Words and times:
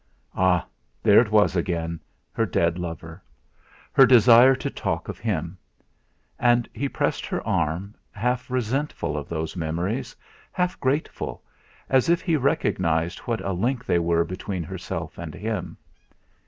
Ah! 0.33 0.65
There 1.03 1.19
it 1.21 1.29
was 1.29 1.55
again. 1.55 1.99
Her 2.33 2.47
dead 2.47 2.79
lover; 2.79 3.21
her 3.93 4.07
desire 4.07 4.55
to 4.55 4.69
talk 4.71 5.07
of 5.07 5.19
him! 5.19 5.59
And 6.39 6.67
he 6.73 6.89
pressed 6.89 7.23
her 7.27 7.45
arm, 7.45 7.93
half 8.11 8.49
resentful 8.49 9.15
of 9.15 9.29
those 9.29 9.55
memories, 9.55 10.15
half 10.51 10.79
grateful, 10.79 11.43
as 11.87 12.09
if 12.09 12.19
he 12.19 12.35
recognised 12.35 13.19
what 13.19 13.45
a 13.45 13.51
link 13.53 13.85
they 13.85 13.99
were 13.99 14.23
between 14.23 14.63
herself 14.63 15.19
and 15.19 15.35
him. 15.35 15.77